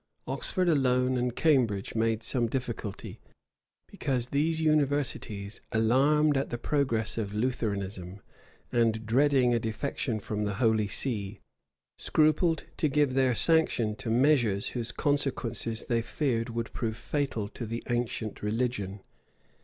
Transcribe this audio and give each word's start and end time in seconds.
Oxford 0.25 0.67
alone[] 0.67 1.15
and 1.15 1.35
Cambridge* 1.35 1.93
made 1.93 2.23
some 2.23 2.47
difficulty; 2.47 3.19
because 3.85 4.29
these 4.29 4.59
universities, 4.59 5.61
alarmed 5.71 6.35
at 6.37 6.49
the 6.49 6.57
progress 6.57 7.19
of 7.19 7.35
Lutheranism, 7.35 8.19
and 8.71 9.05
dreading 9.05 9.53
a 9.53 9.59
defection 9.59 10.19
from 10.19 10.43
the 10.43 10.55
holy 10.55 10.87
see, 10.87 11.39
scrupled 11.99 12.63
to 12.77 12.87
give 12.89 13.13
their 13.13 13.35
sanction 13.35 13.95
to 13.97 14.09
measures 14.09 14.69
whose 14.69 14.91
consequences 14.91 15.85
they 15.85 16.01
feared 16.01 16.49
would 16.49 16.73
prove 16.73 16.97
fatal 16.97 17.47
to 17.49 17.67
the 17.67 17.83
ancient 17.91 18.41
religion. 18.41 19.03